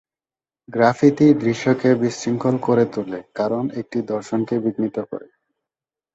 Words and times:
Graffiti 0.69 1.27
দৃশ্যকে 1.41 1.89
বিশৃঙ্খল 2.01 2.55
করে 2.67 2.85
তোলে 2.93 3.19
কারণ 3.35 3.63
এটি 3.81 3.99
দর্শনকে 4.11 4.55
বিঘ্নিত 4.63 4.97
করে। 5.11 5.27